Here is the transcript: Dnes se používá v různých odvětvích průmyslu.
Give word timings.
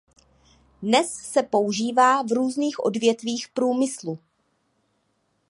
Dnes 0.81 1.07
se 1.13 1.43
používá 1.43 2.21
v 2.23 2.31
různých 2.31 2.79
odvětvích 2.85 3.47
průmyslu. 3.49 4.19